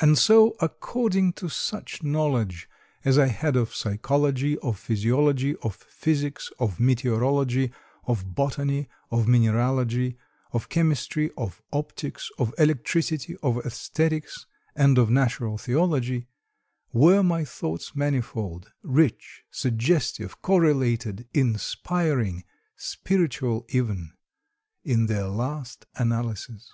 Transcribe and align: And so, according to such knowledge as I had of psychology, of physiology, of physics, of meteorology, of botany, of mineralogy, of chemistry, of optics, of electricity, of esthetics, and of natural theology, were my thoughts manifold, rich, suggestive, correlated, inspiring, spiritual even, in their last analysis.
And 0.00 0.16
so, 0.16 0.56
according 0.62 1.34
to 1.34 1.50
such 1.50 2.02
knowledge 2.02 2.70
as 3.04 3.18
I 3.18 3.26
had 3.26 3.54
of 3.54 3.74
psychology, 3.74 4.56
of 4.60 4.78
physiology, 4.78 5.54
of 5.56 5.76
physics, 5.76 6.50
of 6.58 6.80
meteorology, 6.80 7.70
of 8.06 8.34
botany, 8.34 8.88
of 9.10 9.28
mineralogy, 9.28 10.16
of 10.54 10.70
chemistry, 10.70 11.30
of 11.36 11.60
optics, 11.70 12.30
of 12.38 12.54
electricity, 12.56 13.36
of 13.42 13.58
esthetics, 13.66 14.46
and 14.74 14.96
of 14.96 15.10
natural 15.10 15.58
theology, 15.58 16.28
were 16.94 17.22
my 17.22 17.44
thoughts 17.44 17.94
manifold, 17.94 18.72
rich, 18.82 19.44
suggestive, 19.50 20.40
correlated, 20.40 21.28
inspiring, 21.34 22.42
spiritual 22.74 23.66
even, 23.68 24.14
in 24.82 25.08
their 25.08 25.26
last 25.28 25.84
analysis. 25.96 26.72